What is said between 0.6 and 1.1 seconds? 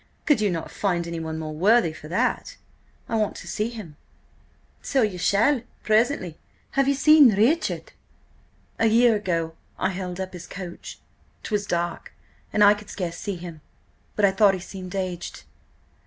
find